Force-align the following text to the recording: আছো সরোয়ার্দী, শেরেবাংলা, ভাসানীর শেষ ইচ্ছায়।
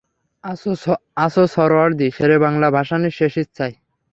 আছো 1.17 1.43
সরোয়ার্দী, 1.47 2.07
শেরেবাংলা, 2.17 2.67
ভাসানীর 2.75 3.13
শেষ 3.19 3.33
ইচ্ছায়। 3.37 3.75